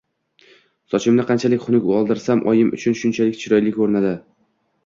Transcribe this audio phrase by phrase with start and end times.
[0.93, 4.17] Sochimni qanchalik xunuk oldirsam, oyim uchun shunchalik chiroyli ko'rinadi...